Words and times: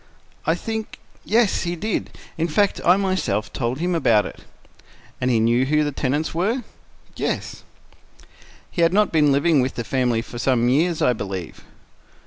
"I 0.47 0.55
think—yes, 0.55 1.61
he 1.61 1.75
did. 1.75 2.09
In 2.35 2.47
fact, 2.47 2.81
I 2.83 2.97
myself 2.97 3.53
told 3.53 3.77
him 3.77 3.93
about 3.93 4.25
it." 4.25 4.39
"And 5.21 5.29
he 5.29 5.39
knew 5.39 5.63
who 5.67 5.83
the 5.83 5.91
tenants 5.91 6.33
were?" 6.33 6.63
"Yes." 7.15 7.63
"He 8.71 8.81
had 8.81 8.93
not 8.93 9.11
been 9.11 9.31
living 9.31 9.61
with 9.61 9.75
the 9.75 9.83
family 9.83 10.23
for 10.23 10.39
some 10.39 10.69
years, 10.69 11.03
I 11.03 11.13
believe?" 11.13 11.63